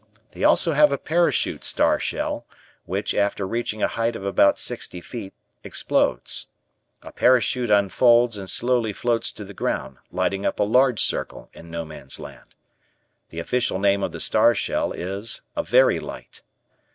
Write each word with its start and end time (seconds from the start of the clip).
They 0.31 0.43
also 0.43 0.71
have 0.73 0.91
a 0.91 0.97
parachute 0.97 1.63
star 1.63 1.99
shell 1.99 2.47
which, 2.85 3.13
after 3.13 3.45
reaching 3.45 3.83
a 3.83 3.87
height 3.87 4.15
of 4.15 4.25
about 4.25 4.57
sixty 4.57 4.99
feet, 4.99 5.31
explodes. 5.63 6.47
A 7.03 7.11
parachute 7.11 7.69
unfolds 7.69 8.35
and 8.35 8.49
slowly 8.49 8.93
floats 8.93 9.31
to 9.33 9.45
the 9.45 9.53
ground, 9.53 9.97
lighting 10.11 10.43
up 10.43 10.59
a 10.59 10.63
large 10.63 11.03
circle 11.03 11.51
in 11.53 11.69
No 11.69 11.85
Man's 11.85 12.19
Land. 12.19 12.55
The 13.29 13.41
official 13.41 13.77
name 13.77 14.01
of 14.01 14.11
the 14.11 14.19
star 14.19 14.55
shell 14.55 14.91
is 14.91 15.41
a 15.55 15.61
"Very 15.61 15.99
light." 15.99 16.41